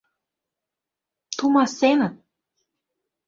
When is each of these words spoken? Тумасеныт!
Тумасеныт! 1.37 2.15